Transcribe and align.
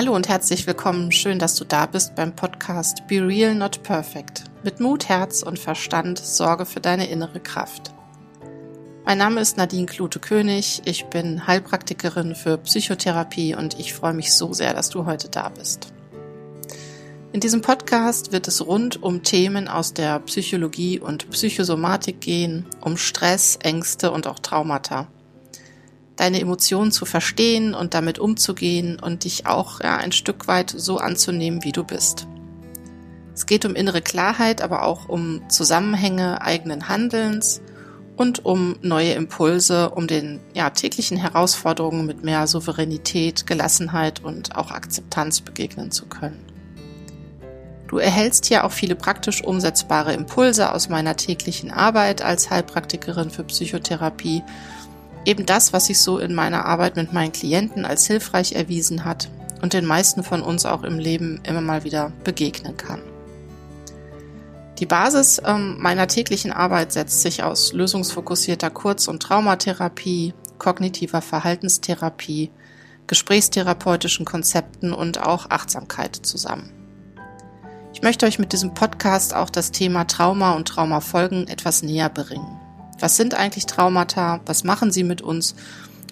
Hallo 0.00 0.16
und 0.16 0.30
herzlich 0.30 0.66
willkommen. 0.66 1.12
Schön, 1.12 1.38
dass 1.38 1.56
du 1.56 1.64
da 1.66 1.84
bist 1.84 2.14
beim 2.14 2.34
Podcast 2.34 3.06
Be 3.06 3.16
Real 3.16 3.54
Not 3.54 3.82
Perfect. 3.82 4.44
Mit 4.64 4.80
Mut, 4.80 5.10
Herz 5.10 5.42
und 5.42 5.58
Verstand 5.58 6.18
sorge 6.18 6.64
für 6.64 6.80
deine 6.80 7.10
innere 7.10 7.38
Kraft. 7.38 7.92
Mein 9.04 9.18
Name 9.18 9.42
ist 9.42 9.58
Nadine 9.58 9.84
Klute-König. 9.84 10.80
Ich 10.86 11.04
bin 11.08 11.46
Heilpraktikerin 11.46 12.34
für 12.34 12.56
Psychotherapie 12.56 13.54
und 13.54 13.78
ich 13.78 13.92
freue 13.92 14.14
mich 14.14 14.32
so 14.32 14.54
sehr, 14.54 14.72
dass 14.72 14.88
du 14.88 15.04
heute 15.04 15.28
da 15.28 15.50
bist. 15.50 15.92
In 17.34 17.40
diesem 17.40 17.60
Podcast 17.60 18.32
wird 18.32 18.48
es 18.48 18.66
rund 18.66 19.02
um 19.02 19.22
Themen 19.22 19.68
aus 19.68 19.92
der 19.92 20.18
Psychologie 20.20 20.98
und 20.98 21.28
Psychosomatik 21.28 22.22
gehen, 22.22 22.64
um 22.80 22.96
Stress, 22.96 23.58
Ängste 23.62 24.12
und 24.12 24.26
auch 24.26 24.38
Traumata 24.38 25.08
deine 26.20 26.38
Emotionen 26.38 26.92
zu 26.92 27.06
verstehen 27.06 27.72
und 27.72 27.94
damit 27.94 28.18
umzugehen 28.18 29.00
und 29.00 29.24
dich 29.24 29.46
auch 29.46 29.80
ja, 29.80 29.96
ein 29.96 30.12
Stück 30.12 30.48
weit 30.48 30.68
so 30.76 30.98
anzunehmen, 30.98 31.64
wie 31.64 31.72
du 31.72 31.82
bist. 31.82 32.26
Es 33.34 33.46
geht 33.46 33.64
um 33.64 33.74
innere 33.74 34.02
Klarheit, 34.02 34.60
aber 34.60 34.84
auch 34.84 35.08
um 35.08 35.48
Zusammenhänge 35.48 36.42
eigenen 36.42 36.90
Handelns 36.90 37.62
und 38.16 38.44
um 38.44 38.76
neue 38.82 39.12
Impulse, 39.12 39.88
um 39.88 40.06
den 40.06 40.40
ja, 40.52 40.68
täglichen 40.68 41.16
Herausforderungen 41.16 42.04
mit 42.04 42.22
mehr 42.22 42.46
Souveränität, 42.46 43.46
Gelassenheit 43.46 44.22
und 44.22 44.56
auch 44.56 44.72
Akzeptanz 44.72 45.40
begegnen 45.40 45.90
zu 45.90 46.04
können. 46.04 46.44
Du 47.88 47.96
erhältst 47.96 48.44
hier 48.44 48.64
auch 48.64 48.72
viele 48.72 48.94
praktisch 48.94 49.42
umsetzbare 49.42 50.12
Impulse 50.12 50.74
aus 50.74 50.90
meiner 50.90 51.16
täglichen 51.16 51.70
Arbeit 51.70 52.20
als 52.20 52.50
Heilpraktikerin 52.50 53.30
für 53.30 53.44
Psychotherapie 53.44 54.42
Eben 55.24 55.46
das, 55.46 55.72
was 55.72 55.86
sich 55.86 56.00
so 56.00 56.18
in 56.18 56.34
meiner 56.34 56.64
Arbeit 56.64 56.96
mit 56.96 57.12
meinen 57.12 57.32
Klienten 57.32 57.84
als 57.84 58.06
hilfreich 58.06 58.52
erwiesen 58.52 59.04
hat 59.04 59.28
und 59.60 59.72
den 59.72 59.84
meisten 59.84 60.22
von 60.22 60.42
uns 60.42 60.64
auch 60.64 60.82
im 60.82 60.98
Leben 60.98 61.40
immer 61.44 61.60
mal 61.60 61.84
wieder 61.84 62.12
begegnen 62.24 62.76
kann. 62.76 63.02
Die 64.78 64.86
Basis 64.86 65.42
ähm, 65.44 65.76
meiner 65.78 66.06
täglichen 66.06 66.52
Arbeit 66.52 66.92
setzt 66.92 67.20
sich 67.20 67.42
aus 67.42 67.74
lösungsfokussierter 67.74 68.70
Kurz- 68.70 69.08
und 69.08 69.22
Traumatherapie, 69.22 70.32
kognitiver 70.58 71.20
Verhaltenstherapie, 71.20 72.50
gesprächstherapeutischen 73.06 74.24
Konzepten 74.24 74.94
und 74.94 75.20
auch 75.20 75.50
Achtsamkeit 75.50 76.16
zusammen. 76.16 76.72
Ich 77.92 78.02
möchte 78.02 78.24
euch 78.24 78.38
mit 78.38 78.54
diesem 78.54 78.72
Podcast 78.72 79.34
auch 79.34 79.50
das 79.50 79.72
Thema 79.72 80.04
Trauma 80.04 80.52
und 80.52 80.68
Traumafolgen 80.68 81.48
etwas 81.48 81.82
näher 81.82 82.08
bringen. 82.08 82.59
Was 83.00 83.16
sind 83.16 83.34
eigentlich 83.34 83.66
Traumata? 83.66 84.40
Was 84.46 84.62
machen 84.62 84.92
sie 84.92 85.04
mit 85.04 85.22
uns? 85.22 85.54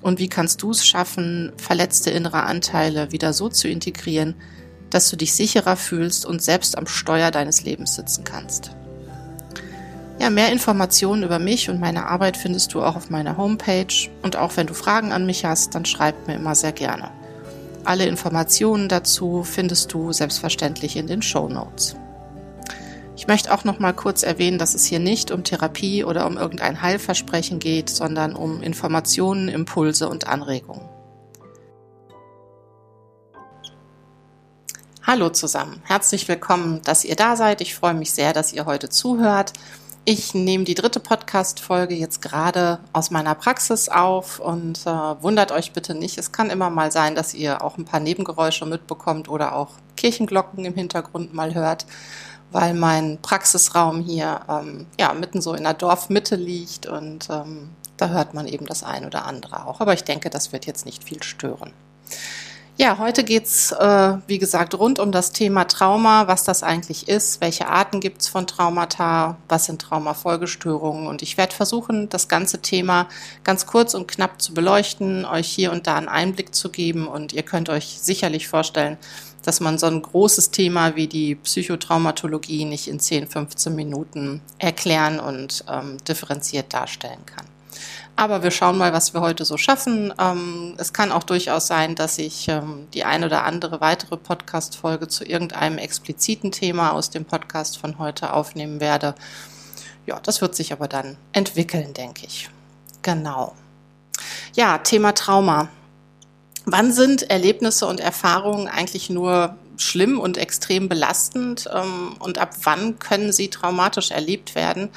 Und 0.01 0.19
wie 0.19 0.29
kannst 0.29 0.63
du 0.63 0.71
es 0.71 0.87
schaffen, 0.87 1.53
verletzte 1.57 2.11
innere 2.11 2.45
Anteile 2.45 3.13
wieder 3.13 3.33
so 3.33 3.49
zu 3.49 3.69
integrieren, 3.69 4.35
dass 4.91 5.11
du 5.11 5.17
dich 5.17 5.35
sicherer 5.35 5.77
fühlst 5.77 6.25
und 6.25 6.43
selbst 6.43 6.79
am 6.79 6.87
Steuer 6.87 7.31
deines 7.31 7.63
Lebens 7.63 7.95
sitzen 7.95 8.25
kannst? 8.25 8.71
Ja, 10.21 10.31
mehr 10.31 10.51
Informationen 10.51 11.23
über 11.23 11.39
mich 11.39 11.71
und 11.71 11.79
meine 11.79 12.07
Arbeit 12.07 12.37
findest 12.37 12.75
du 12.75 12.83
auch 12.83 12.97
auf 12.97 13.11
meiner 13.11 13.37
Homepage. 13.37 14.09
Und 14.23 14.37
auch 14.37 14.57
wenn 14.57 14.67
du 14.67 14.75
Fragen 14.75 15.13
an 15.13 15.27
mich 15.27 15.45
hast, 15.45 15.75
dann 15.75 15.85
schreib 15.85 16.27
mir 16.27 16.35
immer 16.35 16.55
sehr 16.55 16.73
gerne. 16.73 17.11
Alle 17.85 18.07
Informationen 18.07 18.89
dazu 18.89 19.45
findest 19.45 19.93
du 19.93 20.13
selbstverständlich 20.13 20.97
in 20.97 21.07
den 21.07 21.23
Show 21.23 21.49
Notes. 21.49 21.97
Ich 23.29 23.31
möchte 23.31 23.53
auch 23.53 23.65
noch 23.65 23.79
mal 23.79 23.93
kurz 23.93 24.23
erwähnen, 24.23 24.57
dass 24.57 24.75
es 24.75 24.87
hier 24.87 25.01
nicht 25.01 25.31
um 25.31 25.45
Therapie 25.45 26.03
oder 26.03 26.27
um 26.27 26.39
irgendein 26.39 26.81
Heilversprechen 26.81 27.59
geht, 27.59 27.91
sondern 27.91 28.35
um 28.35 28.63
Informationen, 28.63 29.49
Impulse 29.49 30.09
und 30.09 30.27
Anregungen. 30.27 30.89
Hallo 35.03 35.29
zusammen, 35.29 35.83
herzlich 35.85 36.27
willkommen, 36.27 36.81
dass 36.85 37.05
ihr 37.05 37.17
da 37.17 37.37
seid. 37.37 37.61
Ich 37.61 37.75
freue 37.75 37.93
mich 37.93 38.13
sehr, 38.13 38.33
dass 38.33 38.55
ihr 38.55 38.65
heute 38.65 38.89
zuhört. 38.89 39.53
Ich 40.07 40.33
nehme 40.33 40.65
die 40.65 40.75
dritte 40.75 40.99
Podcast-Folge 40.99 41.95
jetzt 41.95 42.23
gerade 42.23 42.79
aus 42.95 43.11
meiner 43.11 43.35
Praxis 43.35 43.91
auf 43.91 44.41
und 44.41 44.87
äh, 44.87 44.91
wundert 44.91 45.53
euch 45.53 45.75
bitte 45.75 45.95
nicht. 45.95 46.17
Es 46.17 46.33
kann 46.33 46.49
immer 46.49 46.71
mal 46.71 46.91
sein, 46.91 47.15
dass 47.15 47.35
ihr 47.35 47.63
auch 47.63 47.77
ein 47.77 47.85
paar 47.85 48.01
Nebengeräusche 48.01 48.65
mitbekommt 48.65 49.29
oder 49.29 49.55
auch 49.55 49.73
Kirchenglocken 49.99 50.65
im 50.65 50.73
Hintergrund 50.73 51.35
mal 51.35 51.53
hört 51.55 51.85
weil 52.51 52.75
mein 52.75 53.19
Praxisraum 53.21 54.01
hier 54.01 54.41
ähm, 54.49 54.87
ja, 54.99 55.13
mitten 55.13 55.41
so 55.41 55.55
in 55.55 55.65
der 55.65 55.75
Dorfmitte 55.75 56.37
liegt 56.37 56.87
und 56.87 57.29
ähm, 57.31 57.71
da 57.97 58.09
hört 58.09 58.35
man 58.35 58.47
eben 58.47 58.67
das 58.67 58.83
ein 58.83 59.05
oder 59.05 59.27
andere 59.27 59.67
auch. 59.67 59.81
Aber 59.81 59.93
ich 59.93 60.05
denke, 60.05 60.31
das 60.31 60.53
wird 60.53 60.67
jetzt 60.67 60.87
nicht 60.87 61.05
viel 61.05 61.23
stören. 61.23 61.73
Ja, 62.81 62.99
heute 62.99 63.25
geht's 63.25 63.73
äh, 63.73 64.19
wie 64.29 64.39
gesagt, 64.39 64.73
rund 64.79 65.01
um 65.01 65.11
das 65.11 65.33
Thema 65.33 65.65
Trauma, 65.65 66.29
was 66.29 66.45
das 66.45 66.63
eigentlich 66.63 67.09
ist, 67.09 67.41
welche 67.41 67.67
Arten 67.67 67.99
gibt's 67.99 68.29
von 68.29 68.47
Traumata, 68.47 69.37
was 69.49 69.65
sind 69.65 69.83
Traumafolgestörungen. 69.83 71.09
Und 71.09 71.21
ich 71.21 71.37
werde 71.37 71.57
versuchen, 71.57 72.09
das 72.09 72.29
ganze 72.29 72.63
Thema 72.63 73.09
ganz 73.43 73.67
kurz 73.67 73.95
und 73.95 74.07
knapp 74.07 74.41
zu 74.41 74.55
beleuchten, 74.55 75.25
euch 75.25 75.49
hier 75.49 75.73
und 75.73 75.89
da 75.89 75.97
einen 75.97 76.07
Einblick 76.07 76.55
zu 76.55 76.71
geben. 76.71 77.09
Und 77.09 77.33
ihr 77.33 77.43
könnt 77.43 77.69
euch 77.69 77.99
sicherlich 78.01 78.47
vorstellen, 78.47 78.97
dass 79.43 79.61
man 79.61 79.79
so 79.79 79.87
ein 79.87 80.03
großes 80.03 80.51
Thema 80.51 80.97
wie 80.97 81.07
die 81.07 81.35
Psychotraumatologie 81.35 82.65
nicht 82.65 82.89
in 82.89 83.01
10, 83.01 83.29
15 83.29 83.75
Minuten 83.75 84.41
erklären 84.59 85.21
und 85.21 85.65
ähm, 85.69 85.99
differenziert 86.07 86.73
darstellen 86.73 87.25
kann. 87.27 87.47
Aber 88.17 88.43
wir 88.43 88.51
schauen 88.51 88.77
mal, 88.77 88.93
was 88.93 89.15
wir 89.15 89.21
heute 89.21 89.45
so 89.45 89.57
schaffen. 89.57 90.13
Ähm, 90.19 90.75
es 90.77 90.93
kann 90.93 91.13
auch 91.13 91.23
durchaus 91.23 91.69
sein, 91.69 91.95
dass 91.95 92.19
ich 92.19 92.49
ähm, 92.49 92.89
die 92.93 93.05
ein 93.05 93.23
oder 93.23 93.45
andere 93.45 93.81
weitere 93.81 94.17
Podcast-Folge 94.17 95.07
zu 95.07 95.25
irgendeinem 95.25 95.79
expliziten 95.79 96.51
Thema 96.51 96.93
aus 96.93 97.11
dem 97.11 97.25
Podcast 97.25 97.79
von 97.79 98.01
heute 98.01 98.33
aufnehmen 98.33 98.81
werde. 98.81 99.15
Ja, 100.05 100.19
das 100.19 100.41
wird 100.41 100.57
sich 100.57 100.73
aber 100.73 100.89
dann 100.89 101.17
entwickeln, 101.33 101.95
denke 101.95 102.27
ich. 102.27 102.51
Genau. 103.03 103.55
Ja, 104.55 104.79
Thema 104.79 105.13
Trauma. 105.13 105.69
Wann 106.71 106.93
sind 106.93 107.31
Erlebnisse 107.31 107.87
und 107.87 107.99
Erfahrungen 107.99 108.69
eigentlich 108.69 109.09
nur 109.09 109.57
schlimm 109.79 110.21
und 110.21 110.37
extrem 110.37 110.87
belastend 110.91 111.67
ähm, 111.73 112.15
und 112.19 112.37
ab 112.37 112.51
wann 112.65 112.99
können 112.99 113.33
sie 113.33 113.49
traumatisch 113.49 114.11
erlebt 114.11 114.55
werden 114.55 114.91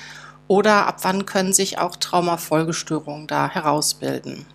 oder 0.50 0.86
ab 0.86 0.98
wann 1.04 1.26
können 1.26 1.54
sich 1.54 1.78
auch 1.78 1.96
Traumafolgestörungen 1.96 3.28
da 3.28 3.50
herausbilden? 3.50 4.46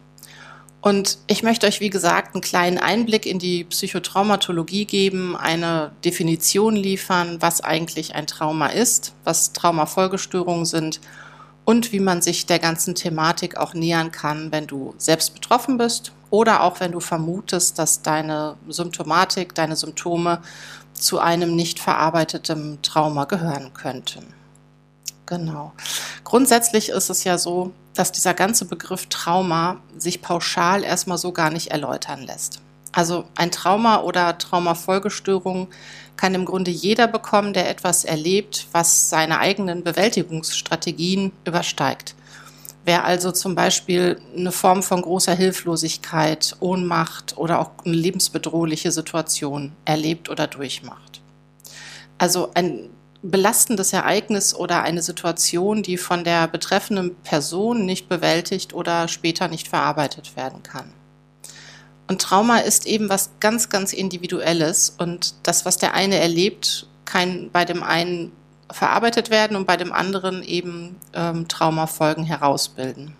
Und 0.82 1.16
ich 1.27 1.43
möchte 1.43 1.66
euch, 1.66 1.81
wie 1.81 1.88
gesagt, 1.88 2.34
einen 2.34 2.43
kleinen 2.43 2.77
Einblick 2.77 3.25
in 3.25 3.38
die 3.38 3.65
Psychotraumatologie 3.65 4.84
geben, 4.84 5.37
eine 5.38 5.93
Definition 6.04 6.77
liefern, 6.77 7.38
was 7.41 7.62
eigentlich 7.62 8.15
ein 8.15 8.27
Trauma 8.27 8.66
ist, 8.66 9.15
was 9.25 9.54
Traumafolgestörungen 9.54 10.66
sind 10.66 11.00
und 11.66 11.93
wie 11.93 12.00
man 12.00 12.22
sich 12.22 12.47
der 12.47 12.60
ganzen 12.60 12.94
Thematik 12.94 13.59
auch 13.59 13.75
nähern 13.75 14.12
kann, 14.12 14.53
wenn 14.53 14.66
du 14.66 14.94
selbst 14.97 15.34
betroffen 15.34 15.77
bist 15.77 16.12
oder 16.31 16.62
auch 16.62 16.81
wenn 16.81 16.93
du 16.93 17.00
vermutest, 17.00 17.78
dass 17.78 18.03
deine 18.03 18.56
Symptomatik, 18.69 19.54
deine 19.54 19.77
Symptome 19.77 20.41
zu 20.94 21.19
einem 21.19 21.54
nicht 21.54 21.78
verarbeiteten 21.81 22.78
Trauma 22.82 23.25
gehören 23.25 23.75
könnten. 23.75 24.32
Genau. 25.27 25.72
Grundsätzlich 26.22 26.91
ist 26.91 27.10
es 27.10 27.25
ja 27.25 27.37
so, 27.37 27.72
dass 27.94 28.12
dieser 28.12 28.33
ganze 28.33 28.66
Begriff 28.66 29.06
Trauma 29.06 29.81
sich 29.98 30.22
pauschal 30.22 30.84
erstmal 30.84 31.19
so 31.19 31.33
gar 31.33 31.51
nicht 31.51 31.72
erläutern 31.72 32.22
lässt. 32.22 32.60
Also 32.97 33.27
ein 33.34 33.51
Trauma 33.51 34.01
oder 34.01 34.39
Traumafolgestörung 34.39 35.69
kann 36.16 36.34
im 36.34 36.47
Grunde 36.47 36.71
jeder 36.71 37.07
bekommen, 37.07 37.53
der 37.53 37.69
etwas 37.69 38.07
erlebt, 38.07 38.69
was 38.72 39.10
seine 39.10 39.39
eigenen 39.39 39.84
Bewältigungsstrategien 39.84 41.31
übersteigt. 41.45 42.15
Wer 42.87 43.04
also 43.04 43.33
zum 43.33 43.54
Beispiel 43.54 44.19
eine 44.34 44.51
Form 44.51 44.83
von 44.83 45.03
großer 45.03 45.34
Hilflosigkeit, 45.34 46.57
Ohnmacht 46.60 47.37
oder 47.37 47.60
auch 47.60 47.72
eine 47.84 47.95
lebensbedrohliche 47.95 48.91
Situation 48.91 49.72
erlebt 49.84 50.31
oder 50.31 50.47
durchmacht. 50.47 51.21
Also 52.16 52.51
ein 52.54 52.89
belastendes 53.21 53.93
Ereignis 53.93 54.54
oder 54.54 54.83
eine 54.84 55.03
Situation, 55.03 55.83
die 55.83 55.98
von 55.98 56.25
der 56.25 56.48
betreffenden 56.48 57.15
Person 57.16 57.84
nicht 57.84 58.09
bewältigt 58.09 58.72
oder 58.72 59.07
später 59.07 59.48
nicht 59.48 59.69
verarbeitet 59.69 60.34
werden 60.34 60.63
kann. 60.63 60.95
Und 62.09 62.23
Trauma 62.23 62.59
ist 62.59 62.87
eben 62.87 63.09
was 63.09 63.31
ganz, 63.41 63.69
ganz 63.69 63.93
Individuelles 63.93 64.95
und 64.97 65.35
das, 65.43 65.65
was 65.65 65.77
der 65.77 65.95
eine 65.95 66.17
erlebt, 66.17 66.87
kann 67.05 67.51
bei 67.53 67.65
dem 67.65 67.83
einen 67.83 68.33
verarbeitet 68.71 69.31
werden 69.31 69.57
und 69.57 69.67
bei 69.67 69.77
dem 69.77 69.93
anderen 69.93 70.43
eben 70.43 70.97
ähm, 71.15 71.49
Traumafolgen 71.49 72.25
herausbilden. 72.25 73.15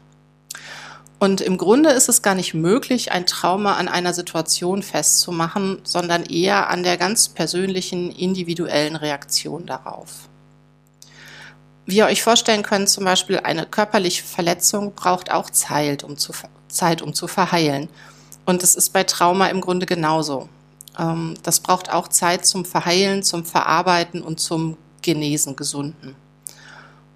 Und 1.19 1.41
im 1.41 1.57
Grunde 1.57 1.91
ist 1.91 2.09
es 2.09 2.21
gar 2.21 2.35
nicht 2.35 2.53
möglich, 2.53 3.11
ein 3.11 3.25
Trauma 3.25 3.77
an 3.77 3.89
einer 3.89 4.13
Situation 4.13 4.83
festzumachen, 4.83 5.79
sondern 5.83 6.25
eher 6.25 6.69
an 6.69 6.83
der 6.83 6.99
ganz 6.99 7.29
persönlichen, 7.29 8.11
individuellen 8.11 8.97
Reaktion 8.97 9.65
darauf. 9.65 10.29
Wie 11.87 11.97
ihr 11.97 12.07
euch 12.07 12.23
vorstellen 12.23 12.63
könnt, 12.63 12.91
zum 12.91 13.05
Beispiel 13.05 13.39
eine 13.39 13.65
körperliche 13.65 14.25
Verletzung 14.25 14.93
braucht 14.95 15.31
auch 15.31 15.49
Zeit, 15.49 16.05
um 16.05 16.19
zu, 16.19 16.33
Zeit, 16.69 17.01
um 17.01 17.15
zu 17.15 17.29
verheilen. 17.29 17.89
Und 18.47 18.63
es 18.63 18.75
ist 18.75 18.93
bei 18.93 19.05
Trauma 19.05 19.49
im 19.49 19.61
Grunde 19.61 19.87
genauso. 19.87 20.49
Ähm, 20.99 21.35
das 21.43 21.61
braucht 21.61 21.93
auch 21.93 22.09
Zeit 22.09 22.47
zum 22.47 22.65
Verheilen, 22.65 23.23
zum 23.23 23.45
Verarbeiten 23.45 24.23
und 24.23 24.41
zum 24.41 24.77
Genesen, 25.03 25.57
Gesunden. 25.57 26.17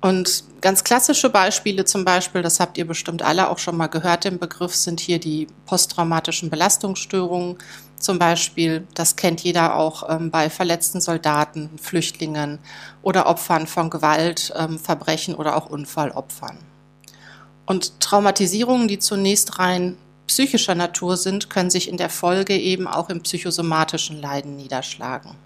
Und 0.02 0.44
ganz 0.62 0.82
klassische 0.82 1.28
Beispiele 1.28 1.84
zum 1.84 2.04
Beispiel, 2.04 2.40
das 2.40 2.58
habt 2.58 2.78
ihr 2.78 2.86
bestimmt 2.86 3.22
alle 3.22 3.50
auch 3.50 3.58
schon 3.58 3.76
mal 3.76 3.88
gehört, 3.88 4.24
im 4.24 4.38
Begriff 4.38 4.74
sind 4.74 4.98
hier 4.98 5.18
die 5.18 5.46
posttraumatischen 5.66 6.48
Belastungsstörungen. 6.48 7.58
Zum 7.98 8.18
Beispiel, 8.18 8.86
das 8.94 9.16
kennt 9.16 9.42
jeder 9.42 9.76
auch 9.76 10.08
ähm, 10.08 10.30
bei 10.30 10.48
verletzten 10.48 11.02
Soldaten, 11.02 11.70
Flüchtlingen 11.78 12.58
oder 13.02 13.26
Opfern 13.26 13.66
von 13.66 13.90
Gewalt, 13.90 14.54
ähm, 14.56 14.78
Verbrechen 14.78 15.34
oder 15.34 15.54
auch 15.54 15.68
Unfallopfern. 15.68 16.58
Und 17.66 18.00
Traumatisierungen, 18.00 18.88
die 18.88 18.98
zunächst 18.98 19.58
rein 19.58 19.98
psychischer 20.30 20.76
Natur 20.76 21.16
sind, 21.16 21.50
können 21.50 21.70
sich 21.70 21.88
in 21.88 21.96
der 21.96 22.08
Folge 22.08 22.56
eben 22.56 22.86
auch 22.86 23.10
im 23.10 23.20
psychosomatischen 23.20 24.20
Leiden 24.20 24.54
niederschlagen 24.54 25.36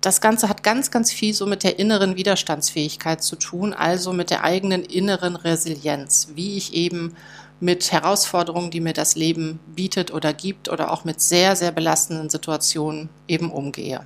das 0.00 0.20
Ganze 0.20 0.48
hat 0.48 0.62
ganz, 0.62 0.90
ganz 0.90 1.12
viel 1.12 1.34
so 1.34 1.46
mit 1.46 1.62
der 1.62 1.78
inneren 1.78 2.16
Widerstandsfähigkeit 2.16 3.22
zu 3.22 3.36
tun, 3.36 3.74
also 3.74 4.12
mit 4.12 4.30
der 4.30 4.44
eigenen 4.44 4.82
inneren 4.82 5.36
Resilienz, 5.36 6.28
wie 6.34 6.56
ich 6.56 6.74
eben 6.74 7.14
mit 7.60 7.92
Herausforderungen, 7.92 8.70
die 8.70 8.80
mir 8.80 8.94
das 8.94 9.16
Leben 9.16 9.60
bietet 9.74 10.12
oder 10.12 10.32
gibt 10.32 10.70
oder 10.70 10.90
auch 10.90 11.04
mit 11.04 11.20
sehr, 11.20 11.54
sehr 11.56 11.72
belastenden 11.72 12.30
Situationen 12.30 13.10
eben 13.28 13.50
umgehe. 13.50 14.00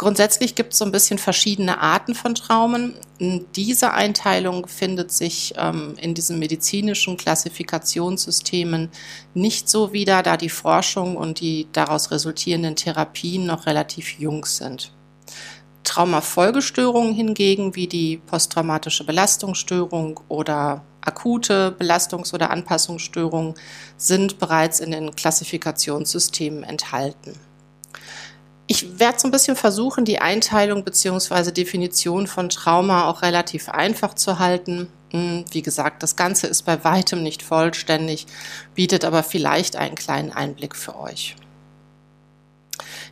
Grundsätzlich 0.00 0.54
gibt 0.54 0.72
es 0.72 0.78
so 0.78 0.86
ein 0.86 0.92
bisschen 0.92 1.18
verschiedene 1.18 1.78
Arten 1.78 2.14
von 2.14 2.34
Traumen. 2.34 2.94
Diese 3.54 3.92
Einteilung 3.92 4.66
findet 4.66 5.12
sich 5.12 5.52
ähm, 5.58 5.94
in 6.00 6.14
diesen 6.14 6.38
medizinischen 6.38 7.18
Klassifikationssystemen 7.18 8.88
nicht 9.34 9.68
so 9.68 9.92
wieder, 9.92 10.22
da 10.22 10.38
die 10.38 10.48
Forschung 10.48 11.18
und 11.18 11.40
die 11.40 11.68
daraus 11.72 12.10
resultierenden 12.10 12.76
Therapien 12.76 13.44
noch 13.44 13.66
relativ 13.66 14.18
jung 14.18 14.46
sind. 14.46 14.90
Traumafolgestörungen 15.84 17.12
hingegen, 17.12 17.76
wie 17.76 17.86
die 17.86 18.16
posttraumatische 18.16 19.04
Belastungsstörung 19.04 20.18
oder 20.28 20.82
akute 21.02 21.76
Belastungs- 21.78 22.32
oder 22.32 22.50
Anpassungsstörungen, 22.50 23.52
sind 23.98 24.38
bereits 24.38 24.80
in 24.80 24.92
den 24.92 25.14
Klassifikationssystemen 25.14 26.64
enthalten. 26.64 27.34
Ich 28.72 29.00
werde 29.00 29.18
so 29.18 29.26
ein 29.26 29.32
bisschen 29.32 29.56
versuchen, 29.56 30.04
die 30.04 30.20
Einteilung 30.20 30.84
bzw. 30.84 31.50
Definition 31.50 32.28
von 32.28 32.48
Trauma 32.50 33.08
auch 33.08 33.22
relativ 33.22 33.68
einfach 33.68 34.14
zu 34.14 34.38
halten. 34.38 34.86
Hm, 35.10 35.44
wie 35.50 35.62
gesagt, 35.62 36.04
das 36.04 36.14
Ganze 36.14 36.46
ist 36.46 36.62
bei 36.62 36.84
weitem 36.84 37.20
nicht 37.20 37.42
vollständig, 37.42 38.28
bietet 38.76 39.04
aber 39.04 39.24
vielleicht 39.24 39.74
einen 39.74 39.96
kleinen 39.96 40.30
Einblick 40.30 40.76
für 40.76 40.96
euch. 40.96 41.34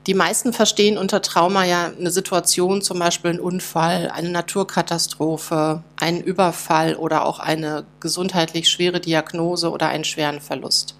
Die 0.06 0.14
meisten 0.14 0.52
verstehen 0.52 0.96
unter 0.96 1.22
Trauma 1.22 1.64
ja 1.64 1.86
eine 1.86 2.12
Situation, 2.12 2.80
zum 2.80 3.00
Beispiel 3.00 3.32
ein 3.32 3.40
Unfall, 3.40 4.12
eine 4.14 4.30
Naturkatastrophe, 4.30 5.82
einen 5.96 6.20
Überfall 6.20 6.94
oder 6.94 7.26
auch 7.26 7.40
eine 7.40 7.84
gesundheitlich 7.98 8.70
schwere 8.70 9.00
Diagnose 9.00 9.72
oder 9.72 9.88
einen 9.88 10.04
schweren 10.04 10.40
Verlust. 10.40 10.97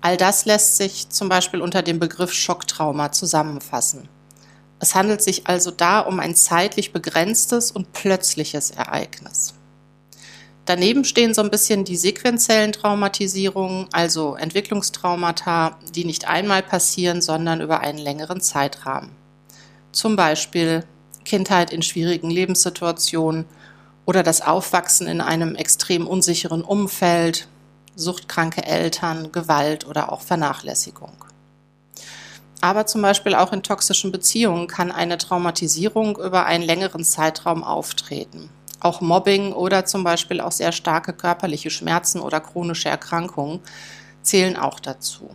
All 0.00 0.16
das 0.16 0.46
lässt 0.46 0.76
sich 0.76 1.10
zum 1.10 1.28
Beispiel 1.28 1.60
unter 1.60 1.82
dem 1.82 1.98
Begriff 1.98 2.32
Schocktrauma 2.32 3.12
zusammenfassen. 3.12 4.08
Es 4.78 4.94
handelt 4.94 5.20
sich 5.20 5.46
also 5.46 5.70
da 5.70 6.00
um 6.00 6.20
ein 6.20 6.34
zeitlich 6.34 6.92
begrenztes 6.92 7.70
und 7.70 7.92
plötzliches 7.92 8.70
Ereignis. 8.70 9.54
Daneben 10.64 11.04
stehen 11.04 11.34
so 11.34 11.42
ein 11.42 11.50
bisschen 11.50 11.84
die 11.84 11.96
sequenziellen 11.96 12.72
Traumatisierungen, 12.72 13.88
also 13.92 14.36
Entwicklungstraumata, 14.36 15.78
die 15.94 16.04
nicht 16.04 16.28
einmal 16.28 16.62
passieren, 16.62 17.20
sondern 17.20 17.60
über 17.60 17.80
einen 17.80 17.98
längeren 17.98 18.40
Zeitrahmen. 18.40 19.10
Zum 19.92 20.16
Beispiel 20.16 20.84
Kindheit 21.24 21.72
in 21.72 21.82
schwierigen 21.82 22.30
Lebenssituationen 22.30 23.44
oder 24.06 24.22
das 24.22 24.40
Aufwachsen 24.40 25.06
in 25.08 25.20
einem 25.20 25.56
extrem 25.56 26.06
unsicheren 26.06 26.62
Umfeld, 26.62 27.48
suchtkranke 28.00 28.64
Eltern, 28.64 29.30
Gewalt 29.32 29.86
oder 29.86 30.12
auch 30.12 30.22
Vernachlässigung. 30.22 31.12
Aber 32.60 32.86
zum 32.86 33.02
Beispiel 33.02 33.34
auch 33.34 33.52
in 33.52 33.62
toxischen 33.62 34.12
Beziehungen 34.12 34.66
kann 34.66 34.92
eine 34.92 35.18
Traumatisierung 35.18 36.18
über 36.18 36.46
einen 36.46 36.64
längeren 36.64 37.04
Zeitraum 37.04 37.64
auftreten. 37.64 38.50
Auch 38.80 39.00
Mobbing 39.00 39.52
oder 39.52 39.84
zum 39.84 40.04
Beispiel 40.04 40.40
auch 40.40 40.52
sehr 40.52 40.72
starke 40.72 41.12
körperliche 41.12 41.70
Schmerzen 41.70 42.20
oder 42.20 42.40
chronische 42.40 42.88
Erkrankungen 42.88 43.60
zählen 44.22 44.56
auch 44.56 44.80
dazu. 44.80 45.30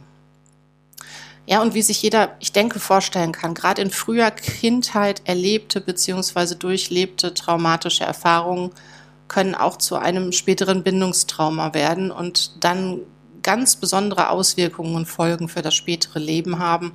Ja, 1.47 1.61
und 1.61 1.75
wie 1.75 1.83
sich 1.83 2.01
jeder, 2.01 2.35
ich 2.39 2.53
denke, 2.53 2.79
vorstellen 2.79 3.31
kann, 3.31 3.53
gerade 3.53 3.81
in 3.81 3.91
früher 3.91 4.31
Kindheit 4.31 5.21
erlebte 5.25 5.79
bzw. 5.79 6.55
durchlebte 6.55 7.35
traumatische 7.35 8.03
Erfahrungen 8.03 8.71
können 9.27 9.55
auch 9.55 9.77
zu 9.77 9.95
einem 9.95 10.31
späteren 10.31 10.83
Bindungstrauma 10.83 11.73
werden 11.73 12.11
und 12.11 12.63
dann 12.63 12.99
ganz 13.41 13.75
besondere 13.75 14.29
Auswirkungen 14.29 14.95
und 14.95 15.05
Folgen 15.05 15.49
für 15.49 15.61
das 15.61 15.75
spätere 15.75 16.19
Leben 16.19 16.59
haben 16.59 16.93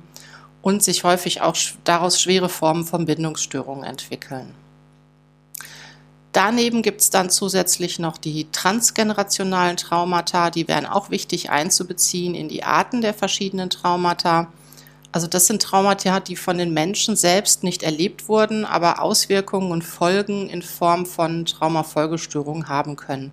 und 0.61 0.83
sich 0.83 1.03
häufig 1.03 1.41
auch 1.41 1.55
daraus 1.83 2.21
schwere 2.21 2.49
Formen 2.49 2.85
von 2.85 3.05
Bindungsstörungen 3.05 3.83
entwickeln. 3.83 4.53
Daneben 6.33 6.81
gibt 6.81 7.01
es 7.01 7.09
dann 7.09 7.29
zusätzlich 7.29 7.99
noch 7.99 8.17
die 8.17 8.49
transgenerationalen 8.51 9.75
Traumata, 9.75 10.49
die 10.49 10.67
wären 10.67 10.85
auch 10.85 11.09
wichtig 11.09 11.49
einzubeziehen 11.49 12.35
in 12.35 12.47
die 12.47 12.63
Arten 12.63 13.01
der 13.01 13.13
verschiedenen 13.13 13.69
Traumata. 13.69 14.47
Also 15.11 15.27
das 15.27 15.47
sind 15.47 15.61
Traumata, 15.61 16.21
die 16.21 16.37
von 16.37 16.57
den 16.57 16.73
Menschen 16.73 17.15
selbst 17.15 17.63
nicht 17.63 17.83
erlebt 17.83 18.29
wurden, 18.29 18.63
aber 18.63 19.01
Auswirkungen 19.01 19.71
und 19.71 19.83
Folgen 19.83 20.47
in 20.49 20.61
Form 20.61 21.05
von 21.05 21.45
Traumafolgestörungen 21.45 22.69
haben 22.69 22.95
können. 22.95 23.31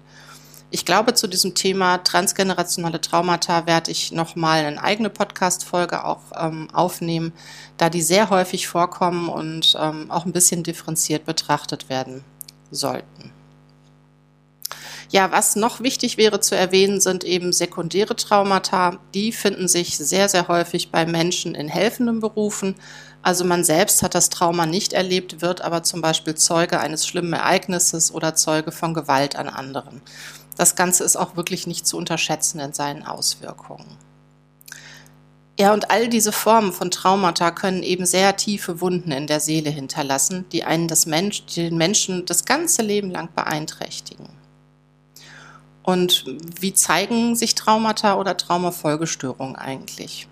Ich 0.71 0.85
glaube, 0.85 1.15
zu 1.15 1.29
diesem 1.29 1.55
Thema 1.55 1.99
transgenerationale 1.99 3.01
Traumata 3.01 3.67
werde 3.67 3.91
ich 3.91 4.13
nochmal 4.13 4.67
eine 4.67 4.82
eigene 4.82 5.08
Podcast-Folge 5.08 6.05
auch 6.05 6.20
ähm, 6.37 6.69
aufnehmen, 6.75 7.32
da 7.79 7.89
die 7.89 8.03
sehr 8.03 8.29
häufig 8.29 8.69
vorkommen 8.69 9.31
und 9.31 9.75
ähm, 9.81 10.11
auch 10.11 10.27
ein 10.27 10.32
bisschen 10.32 10.65
differenziert 10.65 11.25
betrachtet 11.25 11.89
werden 11.89 12.23
sollten. 12.70 13.32
Ja, 15.10 15.32
was 15.32 15.56
noch 15.56 15.81
wichtig 15.81 16.19
wäre 16.19 16.41
zu 16.41 16.55
erwähnen, 16.55 17.00
sind 17.00 17.24
eben 17.24 17.53
sekundäre 17.53 18.15
Traumata. 18.15 18.98
Die 19.15 19.32
finden 19.32 19.67
sich 19.67 19.96
sehr, 19.96 20.29
sehr 20.29 20.48
häufig 20.48 20.91
bei 20.91 21.06
Menschen 21.06 21.55
in 21.55 21.69
helfenden 21.69 22.20
Berufen. 22.20 22.74
Also 23.22 23.44
man 23.44 23.65
selbst 23.65 24.03
hat 24.03 24.15
das 24.15 24.29
Trauma 24.29 24.67
nicht 24.67 24.93
erlebt, 24.93 25.41
wird 25.41 25.62
aber 25.62 25.82
zum 25.82 26.03
Beispiel 26.03 26.34
Zeuge 26.34 26.79
eines 26.79 27.06
schlimmen 27.06 27.32
Ereignisses 27.32 28.12
oder 28.12 28.34
Zeuge 28.34 28.70
von 28.70 28.93
Gewalt 28.93 29.34
an 29.36 29.48
anderen. 29.48 30.03
Das 30.58 30.77
Ganze 30.77 31.05
ist 31.05 31.17
auch 31.17 31.36
wirklich 31.36 31.67
nicht 31.67 31.86
zu 31.86 31.96
unterschätzen 31.96 32.60
in 32.60 32.74
seinen 32.74 33.05
Auswirkungen. 33.05 33.96
Ja, 35.58 35.72
und 35.72 35.91
all 35.91 36.08
diese 36.08 36.32
Formen 36.32 36.72
von 36.72 36.91
Traumata 36.91 37.50
können 37.50 37.82
eben 37.82 38.06
sehr 38.06 38.36
tiefe 38.36 38.81
Wunden 38.81 39.10
in 39.10 39.27
der 39.27 39.41
Seele 39.41 39.70
hinterlassen, 39.70 40.44
die 40.53 40.65
einen 40.65 40.86
das 40.86 41.06
Mensch, 41.06 41.46
den 41.46 41.77
Menschen 41.77 42.27
das 42.27 42.44
ganze 42.44 42.82
Leben 42.82 43.10
lang 43.10 43.31
beeinträchtigen. 43.34 44.38
Und 45.89 46.27
wie 46.61 46.75
zeigen 46.75 47.35
sich 47.35 47.55
Traumata 47.55 48.19
oder 48.19 48.37
Traumafolgestörungen 48.37 49.57
eigentlich? 49.57 50.29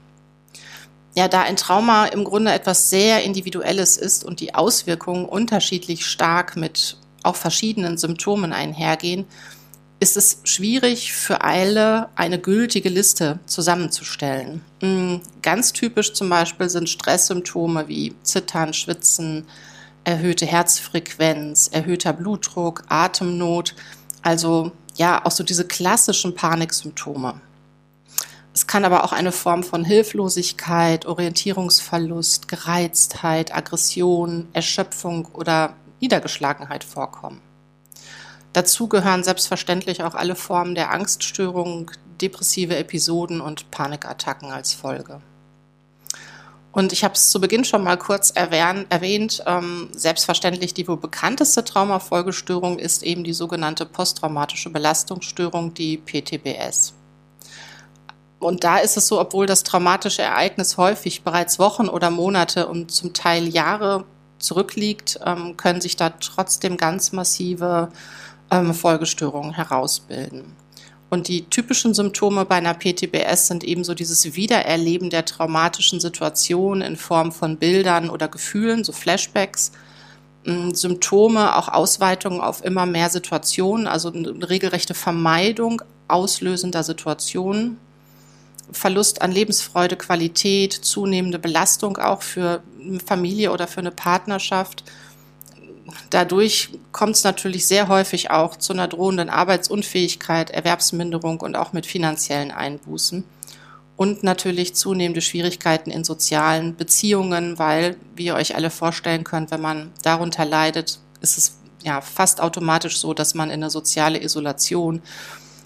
Ja, 1.14 1.28
da 1.28 1.40
ein 1.40 1.56
Trauma 1.56 2.04
im 2.04 2.24
Grunde 2.24 2.52
etwas 2.52 2.90
sehr 2.90 3.24
Individuelles 3.24 3.96
ist 3.96 4.22
und 4.22 4.40
die 4.40 4.54
Auswirkungen 4.54 5.24
unterschiedlich 5.24 6.04
stark 6.04 6.56
mit 6.56 6.98
auch 7.22 7.36
verschiedenen 7.36 7.96
Symptomen 7.96 8.52
einhergehen, 8.52 9.24
ist 9.98 10.18
es 10.18 10.42
schwierig 10.44 11.14
für 11.14 11.40
alle 11.40 12.10
eine 12.16 12.38
gültige 12.38 12.90
Liste 12.90 13.38
zusammenzustellen. 13.46 14.60
Hm, 14.82 15.22
ganz 15.40 15.72
typisch 15.72 16.12
zum 16.12 16.28
Beispiel 16.28 16.68
sind 16.68 16.90
Stresssymptome 16.90 17.88
wie 17.88 18.14
Zittern, 18.22 18.74
Schwitzen, 18.74 19.46
erhöhte 20.04 20.44
Herzfrequenz, 20.44 21.68
erhöhter 21.72 22.12
Blutdruck, 22.12 22.82
Atemnot, 22.90 23.74
also 24.20 24.72
ja, 24.96 25.24
auch 25.24 25.30
so 25.30 25.44
diese 25.44 25.66
klassischen 25.66 26.34
Paniksymptome. 26.34 27.40
Es 28.52 28.66
kann 28.66 28.86
aber 28.86 29.04
auch 29.04 29.12
eine 29.12 29.32
Form 29.32 29.62
von 29.62 29.84
Hilflosigkeit, 29.84 31.04
Orientierungsverlust, 31.04 32.48
Gereiztheit, 32.48 33.54
Aggression, 33.54 34.48
Erschöpfung 34.54 35.26
oder 35.26 35.74
Niedergeschlagenheit 36.00 36.82
vorkommen. 36.82 37.42
Dazu 38.54 38.88
gehören 38.88 39.22
selbstverständlich 39.22 40.02
auch 40.02 40.14
alle 40.14 40.34
Formen 40.34 40.74
der 40.74 40.90
Angststörung, 40.90 41.90
depressive 42.22 42.76
Episoden 42.76 43.42
und 43.42 43.70
Panikattacken 43.70 44.50
als 44.50 44.72
Folge. 44.72 45.20
Und 46.76 46.92
ich 46.92 47.04
habe 47.04 47.14
es 47.14 47.30
zu 47.30 47.40
Beginn 47.40 47.64
schon 47.64 47.82
mal 47.82 47.96
kurz 47.96 48.30
erwähnt, 48.32 49.42
ähm, 49.46 49.88
selbstverständlich 49.92 50.74
die 50.74 50.86
wohl 50.86 50.98
bekannteste 50.98 51.64
Traumafolgestörung 51.64 52.78
ist 52.78 53.02
eben 53.02 53.24
die 53.24 53.32
sogenannte 53.32 53.86
posttraumatische 53.86 54.68
Belastungsstörung, 54.68 55.72
die 55.72 55.96
PTBS. 55.96 56.92
und 58.40 58.62
da 58.62 58.76
ist 58.76 58.98
es 58.98 59.08
so, 59.08 59.18
obwohl 59.18 59.46
das 59.46 59.62
traumatische 59.62 60.20
Ereignis 60.20 60.76
häufig 60.76 61.22
bereits 61.24 61.58
Wochen 61.58 61.88
oder 61.88 62.10
Monate 62.10 62.66
und 62.66 62.90
zum 62.90 63.14
Teil 63.14 63.48
Jahre 63.48 64.04
zurückliegt, 64.38 65.18
ähm, 65.24 65.56
können 65.56 65.80
sich 65.80 65.96
da 65.96 66.10
trotzdem 66.10 66.76
ganz 66.76 67.10
massive 67.10 67.88
ähm, 68.50 68.74
Folgestörungen 68.74 69.54
herausbilden. 69.54 70.54
Und 71.08 71.28
die 71.28 71.44
typischen 71.44 71.94
Symptome 71.94 72.44
bei 72.44 72.56
einer 72.56 72.74
PTBS 72.74 73.46
sind 73.46 73.62
ebenso 73.62 73.94
dieses 73.94 74.34
Wiedererleben 74.34 75.08
der 75.10 75.24
traumatischen 75.24 76.00
Situation 76.00 76.82
in 76.82 76.96
Form 76.96 77.30
von 77.30 77.58
Bildern 77.58 78.10
oder 78.10 78.26
Gefühlen, 78.26 78.82
so 78.82 78.92
Flashbacks, 78.92 79.70
ähm, 80.44 80.74
Symptome, 80.74 81.56
auch 81.56 81.68
Ausweitungen 81.68 82.40
auf 82.40 82.64
immer 82.64 82.86
mehr 82.86 83.08
Situationen, 83.08 83.86
also 83.86 84.12
eine 84.12 84.48
regelrechte 84.48 84.94
Vermeidung 84.94 85.82
auslösender 86.08 86.82
Situationen, 86.82 87.78
Verlust 88.72 89.22
an 89.22 89.30
Lebensfreude, 89.30 89.96
Qualität, 89.96 90.72
zunehmende 90.72 91.38
Belastung 91.38 91.98
auch 91.98 92.22
für 92.22 92.62
eine 92.80 93.00
Familie 93.00 93.52
oder 93.52 93.68
für 93.68 93.78
eine 93.78 93.92
Partnerschaft. 93.92 94.84
Dadurch 96.10 96.70
kommt 96.92 97.16
es 97.16 97.24
natürlich 97.24 97.66
sehr 97.66 97.88
häufig 97.88 98.30
auch 98.30 98.56
zu 98.56 98.72
einer 98.72 98.88
drohenden 98.88 99.30
Arbeitsunfähigkeit, 99.30 100.50
Erwerbsminderung 100.50 101.40
und 101.40 101.56
auch 101.56 101.72
mit 101.72 101.86
finanziellen 101.86 102.50
Einbußen. 102.50 103.24
Und 103.96 104.22
natürlich 104.22 104.74
zunehmende 104.74 105.22
Schwierigkeiten 105.22 105.90
in 105.90 106.04
sozialen 106.04 106.76
Beziehungen, 106.76 107.58
weil, 107.58 107.96
wie 108.14 108.26
ihr 108.26 108.34
euch 108.34 108.54
alle 108.54 108.70
vorstellen 108.70 109.24
könnt, 109.24 109.50
wenn 109.50 109.62
man 109.62 109.90
darunter 110.02 110.44
leidet, 110.44 110.98
ist 111.22 111.38
es 111.38 111.58
ja 111.82 112.00
fast 112.00 112.40
automatisch 112.40 112.98
so, 112.98 113.14
dass 113.14 113.34
man 113.34 113.48
in 113.48 113.62
eine 113.62 113.70
soziale 113.70 114.22
Isolation 114.22 115.00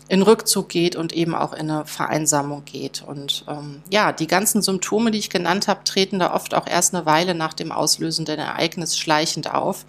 in 0.07 0.23
Rückzug 0.23 0.69
geht 0.69 0.97
und 0.97 1.13
eben 1.13 1.35
auch 1.35 1.53
in 1.53 1.71
eine 1.71 1.87
Vereinsamung 1.87 2.65
geht. 2.65 3.03
Und 3.03 3.45
ähm, 3.49 3.83
ja, 3.91 4.13
die 4.13 4.27
ganzen 4.27 4.61
Symptome, 4.61 5.13
die 5.13 5.19
ich 5.19 5.31
genannt 5.31 5.67
habe, 5.67 5.85
treten 5.85 6.19
da 6.19 6.35
oft 6.35 6.55
auch 6.55 6.67
erst 6.67 6.95
eine 6.95 7.07
Weile 7.07 7.35
nach 7.35 7.55
dem 7.55 7.73
auslösenden 7.73 8.39
Ereignis 8.39 8.99
schleichend 8.99 9.53
auf 9.53 9.85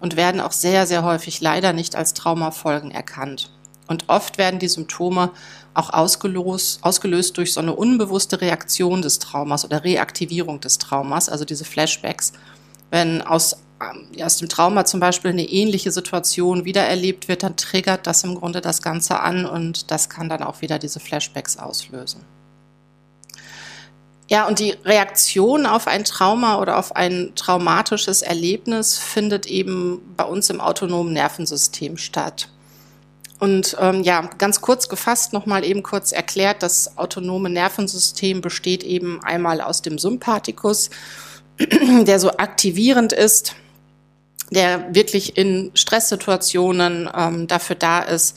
und 0.00 0.16
werden 0.16 0.40
auch 0.40 0.52
sehr, 0.52 0.86
sehr 0.86 1.04
häufig 1.04 1.40
leider 1.40 1.72
nicht 1.72 1.96
als 1.96 2.14
Traumafolgen 2.14 2.90
erkannt. 2.90 3.50
Und 3.86 4.08
oft 4.08 4.38
werden 4.38 4.60
die 4.60 4.68
Symptome 4.68 5.30
auch 5.74 5.90
ausgelöst, 5.90 6.80
ausgelöst 6.82 7.36
durch 7.38 7.52
so 7.52 7.60
eine 7.60 7.74
unbewusste 7.74 8.40
Reaktion 8.40 9.02
des 9.02 9.18
Traumas 9.18 9.64
oder 9.64 9.84
Reaktivierung 9.84 10.60
des 10.60 10.78
Traumas, 10.78 11.28
also 11.28 11.44
diese 11.44 11.64
Flashbacks. 11.64 12.32
Wenn 12.90 13.22
aus 13.22 13.56
ähm, 13.80 14.08
aus 14.22 14.38
dem 14.38 14.48
Trauma 14.48 14.84
zum 14.84 15.00
Beispiel 15.00 15.30
eine 15.30 15.48
ähnliche 15.48 15.92
Situation 15.92 16.64
wiedererlebt 16.64 17.28
wird, 17.28 17.42
dann 17.42 17.56
triggert 17.56 18.06
das 18.06 18.24
im 18.24 18.34
Grunde 18.34 18.60
das 18.60 18.82
Ganze 18.82 19.20
an 19.20 19.46
und 19.46 19.90
das 19.90 20.08
kann 20.08 20.28
dann 20.28 20.42
auch 20.42 20.60
wieder 20.62 20.78
diese 20.78 21.00
Flashbacks 21.00 21.56
auslösen. 21.56 22.24
Ja, 24.30 24.46
und 24.46 24.58
die 24.58 24.72
Reaktion 24.84 25.64
auf 25.64 25.86
ein 25.86 26.04
Trauma 26.04 26.60
oder 26.60 26.76
auf 26.78 26.94
ein 26.94 27.32
traumatisches 27.34 28.20
Erlebnis 28.20 28.98
findet 28.98 29.46
eben 29.46 30.02
bei 30.16 30.24
uns 30.24 30.50
im 30.50 30.60
autonomen 30.60 31.14
Nervensystem 31.14 31.96
statt. 31.96 32.50
Und 33.38 33.76
ähm, 33.80 34.02
ja, 34.02 34.28
ganz 34.38 34.60
kurz 34.60 34.88
gefasst, 34.88 35.32
nochmal 35.32 35.64
eben 35.64 35.82
kurz 35.82 36.12
erklärt, 36.12 36.62
das 36.62 36.98
autonome 36.98 37.48
Nervensystem 37.48 38.42
besteht 38.42 38.82
eben 38.82 39.22
einmal 39.22 39.60
aus 39.62 39.80
dem 39.80 39.96
Sympathikus, 39.96 40.90
der 41.58 42.18
so 42.18 42.30
aktivierend 42.32 43.14
ist, 43.14 43.54
der 44.50 44.94
wirklich 44.94 45.38
in 45.38 45.70
Stresssituationen 45.74 47.08
ähm, 47.14 47.46
dafür 47.46 47.76
da 47.76 48.00
ist, 48.00 48.36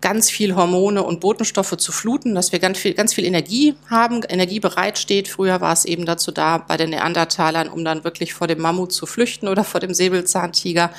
ganz 0.00 0.30
viel 0.30 0.54
Hormone 0.54 1.02
und 1.02 1.20
Botenstoffe 1.20 1.76
zu 1.76 1.92
fluten, 1.92 2.34
dass 2.34 2.52
wir 2.52 2.58
ganz 2.58 2.78
viel, 2.78 2.94
ganz 2.94 3.14
viel 3.14 3.24
Energie 3.24 3.74
haben, 3.90 4.22
Energie 4.22 4.60
bereitsteht. 4.60 5.28
Früher 5.28 5.60
war 5.60 5.72
es 5.72 5.84
eben 5.84 6.06
dazu 6.06 6.30
da, 6.30 6.58
bei 6.58 6.76
den 6.76 6.90
Neandertalern, 6.90 7.68
um 7.68 7.84
dann 7.84 8.04
wirklich 8.04 8.34
vor 8.34 8.46
dem 8.46 8.60
Mammut 8.60 8.92
zu 8.92 9.06
flüchten 9.06 9.48
oder 9.48 9.64
vor 9.64 9.80
dem 9.80 9.94
Säbelzahntiger. 9.94 10.90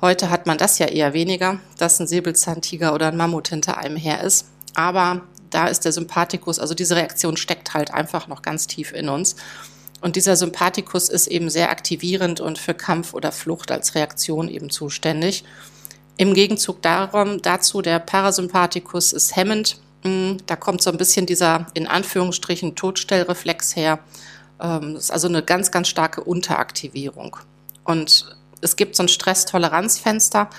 Heute 0.00 0.30
hat 0.30 0.46
man 0.46 0.56
das 0.56 0.78
ja 0.78 0.86
eher 0.86 1.12
weniger, 1.12 1.60
dass 1.76 2.00
ein 2.00 2.06
Säbelzahntiger 2.06 2.94
oder 2.94 3.08
ein 3.08 3.16
Mammut 3.16 3.48
hinter 3.48 3.76
einem 3.76 3.96
her 3.96 4.22
ist. 4.22 4.46
Aber 4.74 5.22
da 5.50 5.66
ist 5.66 5.84
der 5.84 5.92
Sympathikus, 5.92 6.58
also 6.58 6.74
diese 6.74 6.96
Reaktion 6.96 7.36
steckt 7.36 7.74
halt 7.74 7.92
einfach 7.92 8.28
noch 8.28 8.40
ganz 8.40 8.66
tief 8.66 8.92
in 8.92 9.08
uns. 9.08 9.36
Und 10.00 10.16
dieser 10.16 10.36
Sympathikus 10.36 11.10
ist 11.10 11.26
eben 11.26 11.50
sehr 11.50 11.70
aktivierend 11.70 12.40
und 12.40 12.58
für 12.58 12.72
Kampf 12.72 13.12
oder 13.12 13.32
Flucht 13.32 13.70
als 13.70 13.94
Reaktion 13.94 14.48
eben 14.48 14.70
zuständig. 14.70 15.44
Im 16.20 16.34
Gegenzug 16.34 16.82
darum, 16.82 17.40
dazu 17.40 17.80
der 17.80 17.98
Parasympathikus 17.98 19.14
ist 19.14 19.36
hemmend. 19.36 19.78
Mm, 20.04 20.32
da 20.44 20.54
kommt 20.54 20.82
so 20.82 20.90
ein 20.90 20.98
bisschen 20.98 21.24
dieser 21.24 21.68
in 21.72 21.86
Anführungsstrichen 21.86 22.76
Todstellreflex 22.76 23.74
her. 23.74 24.00
Ähm, 24.60 24.92
das 24.92 25.04
ist 25.04 25.12
also 25.12 25.28
eine 25.28 25.42
ganz, 25.42 25.70
ganz 25.70 25.88
starke 25.88 26.22
Unteraktivierung. 26.22 27.38
Und 27.84 28.36
es 28.60 28.76
gibt 28.76 28.96
so 28.96 29.04
ein 29.04 29.08
Stresstoleranzfenster. 29.08 30.50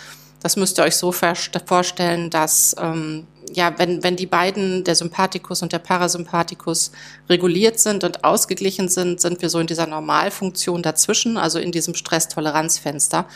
Das 0.41 0.55
müsst 0.55 0.79
ihr 0.79 0.83
euch 0.83 0.95
so 0.95 1.11
vorstellen, 1.11 2.31
dass 2.31 2.75
ähm, 2.79 3.27
ja, 3.53 3.77
wenn, 3.77 4.01
wenn 4.01 4.15
die 4.15 4.25
beiden, 4.25 4.83
der 4.83 4.95
Sympathikus 4.95 5.61
und 5.61 5.73
der 5.73 5.79
Parasympathikus, 5.79 6.91
reguliert 7.29 7.79
sind 7.79 8.03
und 8.03 8.23
ausgeglichen 8.23 8.89
sind, 8.89 9.21
sind 9.21 9.43
wir 9.43 9.49
so 9.49 9.59
in 9.59 9.67
dieser 9.67 9.85
Normalfunktion 9.85 10.81
dazwischen, 10.81 11.37
also 11.37 11.59
in 11.59 11.71
diesem 11.71 11.93
Stresstoleranzfenster. 11.93 13.27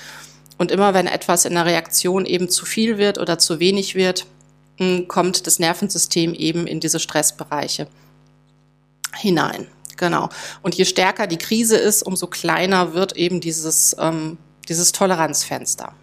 Und 0.57 0.71
immer 0.71 0.93
wenn 0.93 1.07
etwas 1.07 1.45
in 1.45 1.53
der 1.53 1.65
Reaktion 1.65 2.25
eben 2.25 2.49
zu 2.49 2.65
viel 2.65 2.97
wird 2.97 3.17
oder 3.17 3.37
zu 3.37 3.59
wenig 3.59 3.95
wird, 3.95 4.25
hm, 4.77 5.07
kommt 5.07 5.47
das 5.47 5.59
Nervensystem 5.59 6.33
eben 6.33 6.67
in 6.67 6.79
diese 6.79 6.99
Stressbereiche 6.99 7.87
hinein. 9.13 9.67
Genau. 9.97 10.29
Und 10.61 10.75
je 10.75 10.85
stärker 10.85 11.27
die 11.27 11.37
Krise 11.37 11.77
ist, 11.77 12.03
umso 12.03 12.27
kleiner 12.27 12.93
wird 12.93 13.15
eben 13.15 13.39
dieses, 13.39 13.95
ähm, 13.99 14.37
dieses 14.67 14.91
Toleranzfenster. 14.91 15.93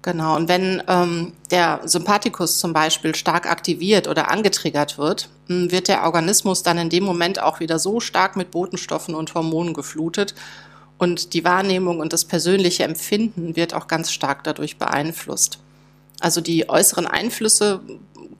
Genau, 0.00 0.34
und 0.34 0.48
wenn 0.48 0.82
ähm, 0.88 1.32
der 1.52 1.80
Sympathikus 1.84 2.58
zum 2.58 2.72
Beispiel 2.72 3.14
stark 3.14 3.48
aktiviert 3.48 4.08
oder 4.08 4.32
angetriggert 4.32 4.98
wird, 4.98 5.28
hm, 5.46 5.70
wird 5.70 5.86
der 5.86 6.02
Organismus 6.02 6.64
dann 6.64 6.78
in 6.78 6.90
dem 6.90 7.04
Moment 7.04 7.40
auch 7.40 7.60
wieder 7.60 7.78
so 7.78 8.00
stark 8.00 8.34
mit 8.34 8.50
Botenstoffen 8.50 9.14
und 9.14 9.34
Hormonen 9.34 9.74
geflutet 9.74 10.34
und 11.02 11.34
die 11.34 11.42
Wahrnehmung 11.42 11.98
und 11.98 12.12
das 12.12 12.24
persönliche 12.24 12.84
Empfinden 12.84 13.56
wird 13.56 13.74
auch 13.74 13.88
ganz 13.88 14.12
stark 14.12 14.44
dadurch 14.44 14.78
beeinflusst. 14.78 15.58
Also 16.20 16.40
die 16.40 16.68
äußeren 16.68 17.08
Einflüsse 17.08 17.80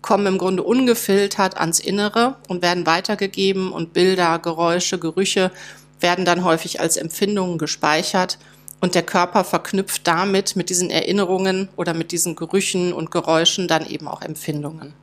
kommen 0.00 0.26
im 0.26 0.38
Grunde 0.38 0.62
ungefiltert 0.62 1.56
ans 1.56 1.80
Innere 1.80 2.36
und 2.46 2.62
werden 2.62 2.86
weitergegeben 2.86 3.72
und 3.72 3.92
Bilder, 3.92 4.38
Geräusche, 4.38 5.00
Gerüche 5.00 5.50
werden 5.98 6.24
dann 6.24 6.44
häufig 6.44 6.78
als 6.78 6.96
Empfindungen 6.96 7.58
gespeichert 7.58 8.38
und 8.80 8.94
der 8.94 9.02
Körper 9.02 9.42
verknüpft 9.42 10.06
damit, 10.06 10.54
mit 10.54 10.70
diesen 10.70 10.88
Erinnerungen 10.88 11.68
oder 11.74 11.94
mit 11.94 12.12
diesen 12.12 12.36
Gerüchen 12.36 12.92
und 12.92 13.10
Geräuschen 13.10 13.66
dann 13.66 13.88
eben 13.88 14.06
auch 14.06 14.22
Empfindungen. 14.22 14.94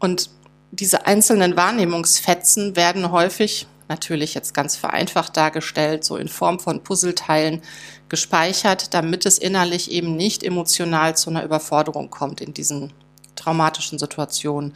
Und 0.00 0.28
diese 0.72 1.06
einzelnen 1.06 1.56
Wahrnehmungsfetzen 1.56 2.74
werden 2.74 3.12
häufig, 3.12 3.68
natürlich 3.88 4.34
jetzt 4.34 4.54
ganz 4.54 4.76
vereinfacht 4.76 5.36
dargestellt, 5.36 6.04
so 6.04 6.16
in 6.16 6.28
Form 6.28 6.60
von 6.60 6.82
Puzzleteilen 6.82 7.62
gespeichert, 8.08 8.94
damit 8.94 9.26
es 9.26 9.38
innerlich 9.38 9.90
eben 9.90 10.16
nicht 10.16 10.42
emotional 10.42 11.16
zu 11.16 11.30
einer 11.30 11.44
Überforderung 11.44 12.10
kommt 12.10 12.40
in 12.40 12.54
diesen 12.54 12.92
traumatischen 13.34 13.98
Situationen. 13.98 14.74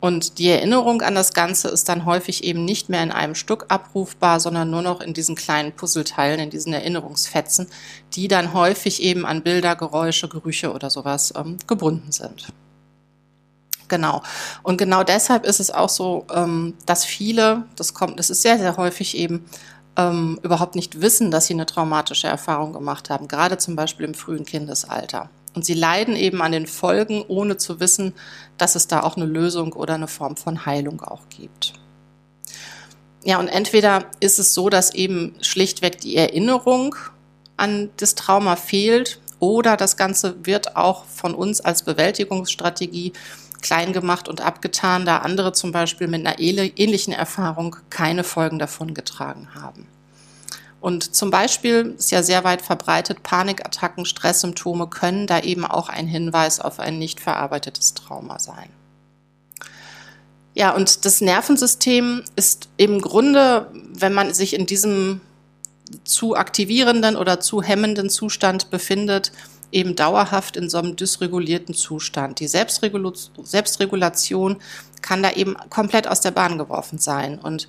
Und 0.00 0.38
die 0.38 0.48
Erinnerung 0.48 1.02
an 1.02 1.14
das 1.14 1.34
Ganze 1.34 1.68
ist 1.68 1.88
dann 1.90 2.06
häufig 2.06 2.42
eben 2.42 2.64
nicht 2.64 2.88
mehr 2.88 3.02
in 3.02 3.12
einem 3.12 3.34
Stück 3.34 3.66
abrufbar, 3.68 4.40
sondern 4.40 4.70
nur 4.70 4.80
noch 4.80 5.02
in 5.02 5.12
diesen 5.12 5.36
kleinen 5.36 5.72
Puzzleteilen, 5.72 6.40
in 6.40 6.48
diesen 6.48 6.72
Erinnerungsfetzen, 6.72 7.66
die 8.14 8.26
dann 8.26 8.54
häufig 8.54 9.02
eben 9.02 9.26
an 9.26 9.42
Bilder, 9.42 9.76
Geräusche, 9.76 10.28
Gerüche 10.28 10.72
oder 10.72 10.88
sowas 10.88 11.34
ähm, 11.36 11.58
gebunden 11.66 12.12
sind. 12.12 12.48
Genau. 13.90 14.22
Und 14.62 14.78
genau 14.78 15.02
deshalb 15.02 15.44
ist 15.44 15.60
es 15.60 15.70
auch 15.70 15.90
so, 15.90 16.24
ähm, 16.32 16.74
dass 16.86 17.04
viele, 17.04 17.64
das 17.76 17.92
kommt, 17.92 18.18
das 18.18 18.30
ist 18.30 18.40
sehr, 18.40 18.56
sehr 18.56 18.78
häufig 18.78 19.16
eben, 19.16 19.44
ähm, 19.96 20.38
überhaupt 20.42 20.76
nicht 20.76 21.02
wissen, 21.02 21.30
dass 21.30 21.46
sie 21.46 21.54
eine 21.54 21.66
traumatische 21.66 22.28
Erfahrung 22.28 22.72
gemacht 22.72 23.10
haben, 23.10 23.28
gerade 23.28 23.58
zum 23.58 23.76
Beispiel 23.76 24.06
im 24.06 24.14
frühen 24.14 24.46
Kindesalter. 24.46 25.28
Und 25.54 25.64
sie 25.64 25.74
leiden 25.74 26.14
eben 26.14 26.40
an 26.40 26.52
den 26.52 26.68
Folgen, 26.68 27.24
ohne 27.26 27.56
zu 27.56 27.80
wissen, 27.80 28.14
dass 28.56 28.76
es 28.76 28.86
da 28.86 29.02
auch 29.02 29.16
eine 29.16 29.26
Lösung 29.26 29.72
oder 29.72 29.94
eine 29.94 30.06
Form 30.06 30.36
von 30.36 30.64
Heilung 30.64 31.02
auch 31.02 31.28
gibt. 31.28 31.74
Ja, 33.24 33.40
und 33.40 33.48
entweder 33.48 34.04
ist 34.20 34.38
es 34.38 34.54
so, 34.54 34.70
dass 34.70 34.94
eben 34.94 35.34
schlichtweg 35.42 36.00
die 36.00 36.16
Erinnerung 36.16 36.94
an 37.56 37.90
das 37.96 38.14
Trauma 38.14 38.54
fehlt 38.54 39.20
oder 39.40 39.76
das 39.76 39.96
Ganze 39.96 40.36
wird 40.46 40.76
auch 40.76 41.04
von 41.06 41.34
uns 41.34 41.60
als 41.60 41.82
Bewältigungsstrategie 41.82 43.12
klein 43.62 43.92
gemacht 43.92 44.28
und 44.28 44.40
abgetan, 44.40 45.04
da 45.04 45.18
andere 45.18 45.52
zum 45.52 45.72
Beispiel 45.72 46.06
mit 46.06 46.26
einer 46.26 46.38
ähnlichen 46.38 47.12
Erfahrung 47.12 47.76
keine 47.90 48.24
Folgen 48.24 48.58
davon 48.58 48.94
getragen 48.94 49.48
haben. 49.54 49.86
Und 50.80 51.14
zum 51.14 51.30
Beispiel 51.30 51.94
ist 51.98 52.10
ja 52.10 52.22
sehr 52.22 52.42
weit 52.44 52.62
verbreitet, 52.62 53.22
Panikattacken, 53.22 54.06
Stresssymptome 54.06 54.86
können 54.86 55.26
da 55.26 55.40
eben 55.40 55.66
auch 55.66 55.90
ein 55.90 56.06
Hinweis 56.06 56.58
auf 56.58 56.80
ein 56.80 56.98
nicht 56.98 57.20
verarbeitetes 57.20 57.94
Trauma 57.94 58.38
sein. 58.38 58.70
Ja, 60.54 60.74
und 60.74 61.04
das 61.04 61.20
Nervensystem 61.20 62.24
ist 62.34 62.68
im 62.76 63.00
Grunde, 63.00 63.70
wenn 63.92 64.14
man 64.14 64.32
sich 64.32 64.54
in 64.54 64.66
diesem 64.66 65.20
zu 66.04 66.34
aktivierenden 66.34 67.16
oder 67.16 67.40
zu 67.40 67.62
hemmenden 67.62 68.10
Zustand 68.10 68.70
befindet, 68.70 69.32
eben 69.72 69.96
dauerhaft 69.96 70.56
in 70.56 70.68
so 70.68 70.78
einem 70.78 70.96
dysregulierten 70.96 71.74
Zustand. 71.74 72.40
Die 72.40 72.48
Selbstregulation 72.48 74.56
kann 75.02 75.22
da 75.22 75.32
eben 75.32 75.56
komplett 75.70 76.08
aus 76.08 76.20
der 76.20 76.32
Bahn 76.32 76.58
geworfen 76.58 76.98
sein. 76.98 77.38
Und 77.38 77.68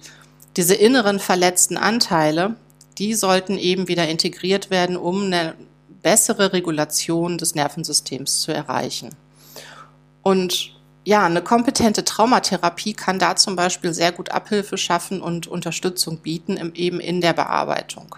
diese 0.58 0.76
inneren 0.76 1.20
verletzten 1.20 1.78
Anteile, 1.78 2.56
die 2.98 3.14
sollten 3.14 3.58
eben 3.58 3.88
wieder 3.88 4.08
integriert 4.08 4.70
werden, 4.70 4.98
um 4.98 5.26
eine 5.26 5.56
bessere 6.02 6.54
Regulation 6.54 7.38
des 7.38 7.56
Nervensystems 7.56 8.42
zu 8.42 8.54
erreichen. 8.54 9.16
Und 10.24 10.74
ja, 11.04 11.26
eine 11.26 11.42
kompetente 11.42 12.06
Traumatherapie 12.06 12.94
kann 12.94 13.18
da 13.18 13.36
zum 13.36 13.56
Beispiel 13.56 13.94
sehr 13.94 14.12
gut 14.12 14.30
Abhilfe 14.30 14.78
schaffen 14.78 15.22
und 15.22 15.48
Unterstützung 15.48 16.18
bieten, 16.18 16.58
eben 16.76 17.00
in 17.00 17.22
der 17.22 17.34
Bearbeitung. 17.34 18.16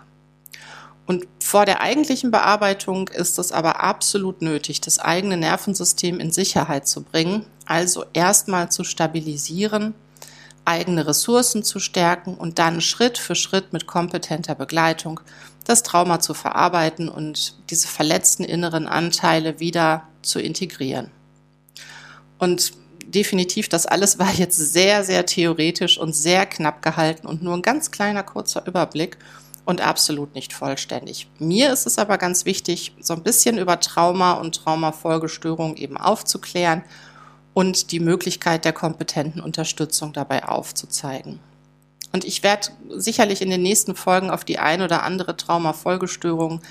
Und 1.05 1.27
vor 1.53 1.67
der 1.67 1.81
eigentlichen 1.81 2.31
Bearbeitung 2.31 3.09
ist 3.09 3.37
es 3.37 3.51
aber 3.51 3.83
absolut 3.83 4.41
nötig, 4.41 4.81
das 4.81 4.97
eigene 4.97 5.37
Nervensystem 5.37 6.19
in 6.19 6.31
Sicherheit 6.31 6.87
zu 6.87 7.03
bringen, 7.03 7.45
also 7.67 8.05
erstmal 8.13 8.71
zu 8.71 8.83
stabilisieren, 8.83 9.93
eigene 10.65 11.05
Ressourcen 11.05 11.61
zu 11.61 11.77
stärken 11.79 12.33
und 12.33 12.57
dann 12.57 12.81
Schritt 12.81 13.19
für 13.19 13.35
Schritt 13.35 13.71
mit 13.71 13.85
kompetenter 13.85 14.55
Begleitung 14.55 15.19
das 15.63 15.83
Trauma 15.83 16.19
zu 16.19 16.33
verarbeiten 16.33 17.07
und 17.07 17.55
diese 17.69 17.87
verletzten 17.87 18.43
inneren 18.43 18.87
Anteile 18.87 19.59
wieder 19.59 20.07
zu 20.23 20.39
integrieren. 20.39 21.11
Und 22.39 22.73
definitiv, 23.05 23.69
das 23.69 23.85
alles 23.85 24.17
war 24.17 24.33
jetzt 24.33 24.57
sehr, 24.57 25.03
sehr 25.03 25.27
theoretisch 25.27 25.99
und 25.99 26.15
sehr 26.15 26.47
knapp 26.47 26.81
gehalten 26.81 27.27
und 27.27 27.43
nur 27.43 27.53
ein 27.53 27.61
ganz 27.61 27.91
kleiner 27.91 28.23
kurzer 28.23 28.65
Überblick 28.65 29.19
und 29.65 29.81
absolut 29.81 30.35
nicht 30.35 30.53
vollständig. 30.53 31.27
Mir 31.39 31.71
ist 31.71 31.85
es 31.85 31.97
aber 31.97 32.17
ganz 32.17 32.45
wichtig, 32.45 32.95
so 32.99 33.13
ein 33.13 33.23
bisschen 33.23 33.57
über 33.57 33.79
Trauma 33.79 34.33
und 34.33 34.55
Traumafolgestörung 34.55 35.77
eben 35.77 35.97
aufzuklären 35.97 36.83
und 37.53 37.91
die 37.91 37.99
Möglichkeit 37.99 38.65
der 38.65 38.73
kompetenten 38.73 39.41
Unterstützung 39.41 40.11
dabei 40.13 40.45
aufzuzeigen. 40.45 41.39
Und 42.11 42.25
ich 42.25 42.43
werde 42.43 42.69
sicherlich 42.89 43.41
in 43.41 43.49
den 43.49 43.63
nächsten 43.63 43.95
Folgen 43.95 44.29
auf 44.29 44.45
die 44.45 44.59
ein 44.59 44.81
oder 44.81 45.03
andere 45.03 45.35
Traumafolgestörung 45.35 46.61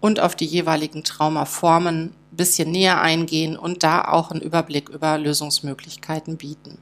und 0.00 0.20
auf 0.20 0.34
die 0.34 0.46
jeweiligen 0.46 1.04
Traumaformen 1.04 2.14
ein 2.32 2.36
bisschen 2.36 2.70
näher 2.70 3.00
eingehen 3.00 3.56
und 3.56 3.82
da 3.82 4.02
auch 4.02 4.30
einen 4.30 4.40
Überblick 4.40 4.88
über 4.88 5.16
Lösungsmöglichkeiten 5.18 6.36
bieten. 6.36 6.78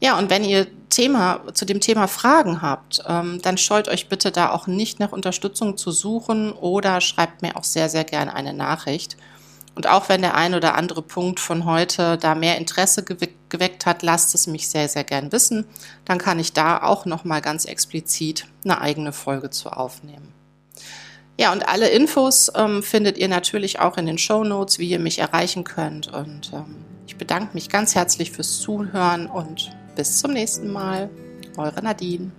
Ja, 0.00 0.16
und 0.18 0.30
wenn 0.30 0.44
ihr 0.44 0.66
Thema, 0.98 1.42
zu 1.54 1.64
dem 1.64 1.78
Thema 1.78 2.08
Fragen 2.08 2.60
habt, 2.60 3.04
ähm, 3.06 3.40
dann 3.40 3.56
scheut 3.56 3.86
euch 3.86 4.08
bitte 4.08 4.32
da 4.32 4.50
auch 4.50 4.66
nicht 4.66 4.98
nach 4.98 5.12
Unterstützung 5.12 5.76
zu 5.76 5.92
suchen 5.92 6.50
oder 6.50 7.00
schreibt 7.00 7.40
mir 7.40 7.56
auch 7.56 7.62
sehr, 7.62 7.88
sehr 7.88 8.02
gerne 8.02 8.34
eine 8.34 8.52
Nachricht. 8.52 9.16
Und 9.76 9.86
auch 9.86 10.08
wenn 10.08 10.22
der 10.22 10.34
ein 10.34 10.56
oder 10.56 10.74
andere 10.74 11.02
Punkt 11.02 11.38
von 11.38 11.66
heute 11.66 12.18
da 12.18 12.34
mehr 12.34 12.58
Interesse 12.58 13.04
geweckt 13.04 13.86
hat, 13.86 14.02
lasst 14.02 14.34
es 14.34 14.48
mich 14.48 14.68
sehr, 14.68 14.88
sehr 14.88 15.04
gern 15.04 15.30
wissen. 15.30 15.66
Dann 16.04 16.18
kann 16.18 16.40
ich 16.40 16.52
da 16.52 16.82
auch 16.82 17.06
nochmal 17.06 17.42
ganz 17.42 17.64
explizit 17.64 18.46
eine 18.64 18.80
eigene 18.80 19.12
Folge 19.12 19.50
zu 19.50 19.70
aufnehmen. 19.70 20.34
Ja, 21.38 21.52
und 21.52 21.68
alle 21.68 21.90
Infos 21.90 22.50
ähm, 22.56 22.82
findet 22.82 23.18
ihr 23.18 23.28
natürlich 23.28 23.78
auch 23.78 23.98
in 23.98 24.06
den 24.06 24.18
Show 24.18 24.42
Notes, 24.42 24.80
wie 24.80 24.88
ihr 24.88 24.98
mich 24.98 25.20
erreichen 25.20 25.62
könnt. 25.62 26.12
Und 26.12 26.50
ähm, 26.52 26.74
ich 27.06 27.16
bedanke 27.16 27.54
mich 27.54 27.68
ganz 27.68 27.94
herzlich 27.94 28.32
fürs 28.32 28.58
Zuhören 28.58 29.28
und 29.28 29.77
bis 29.98 30.20
zum 30.20 30.32
nächsten 30.32 30.72
Mal. 30.72 31.10
Eure 31.56 31.82
Nadine. 31.82 32.30